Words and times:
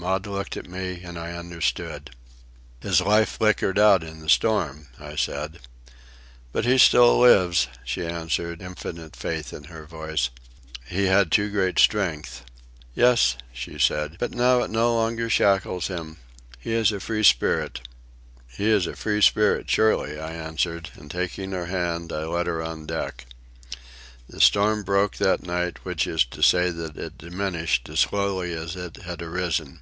Maud 0.00 0.28
looked 0.28 0.56
at 0.56 0.68
me 0.70 1.02
and 1.02 1.18
I 1.18 1.32
understood. 1.32 2.12
"His 2.78 3.00
life 3.00 3.30
flickered 3.30 3.80
out 3.80 4.04
in 4.04 4.20
the 4.20 4.28
storm," 4.28 4.86
I 5.00 5.16
said. 5.16 5.58
"But 6.52 6.64
he 6.64 6.78
still 6.78 7.18
lives," 7.18 7.66
she 7.84 8.06
answered, 8.06 8.62
infinite 8.62 9.16
faith 9.16 9.52
in 9.52 9.64
her 9.64 9.86
voice. 9.86 10.30
"He 10.86 11.06
had 11.06 11.32
too 11.32 11.50
great 11.50 11.80
strength." 11.80 12.44
"Yes," 12.94 13.36
she 13.52 13.76
said, 13.76 14.18
"but 14.20 14.30
now 14.30 14.62
it 14.62 14.70
no 14.70 14.94
longer 14.94 15.28
shackles 15.28 15.88
him. 15.88 16.18
He 16.60 16.74
is 16.74 16.92
a 16.92 17.00
free 17.00 17.24
spirit." 17.24 17.80
"He 18.46 18.70
is 18.70 18.86
a 18.86 18.94
free 18.94 19.20
spirit 19.20 19.68
surely," 19.68 20.16
I 20.20 20.30
answered; 20.32 20.90
and, 20.94 21.10
taking 21.10 21.50
her 21.50 21.66
hand, 21.66 22.12
I 22.12 22.24
led 22.24 22.46
her 22.46 22.62
on 22.62 22.86
deck. 22.86 23.26
The 24.28 24.40
storm 24.40 24.84
broke 24.84 25.16
that 25.16 25.42
night, 25.42 25.84
which 25.84 26.06
is 26.06 26.24
to 26.26 26.40
say 26.40 26.70
that 26.70 26.96
it 26.96 27.18
diminished 27.18 27.88
as 27.88 27.98
slowly 27.98 28.52
as 28.54 28.76
it 28.76 28.98
had 28.98 29.22
arisen. 29.22 29.80